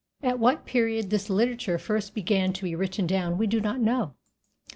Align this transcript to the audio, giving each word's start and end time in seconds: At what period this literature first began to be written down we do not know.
At 0.23 0.39
what 0.39 0.65
period 0.65 1.11
this 1.11 1.29
literature 1.29 1.77
first 1.77 2.15
began 2.15 2.53
to 2.53 2.63
be 2.63 2.73
written 2.73 3.05
down 3.05 3.37
we 3.37 3.45
do 3.45 3.61
not 3.61 3.79
know. 3.79 4.15